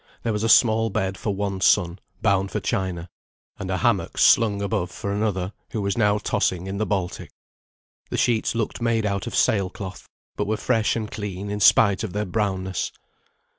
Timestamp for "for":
1.15-1.35, 2.49-2.59, 4.89-5.11